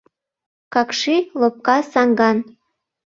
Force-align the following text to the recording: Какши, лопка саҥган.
Какши, 0.73 1.15
лопка 1.39 1.77
саҥган. 1.91 2.37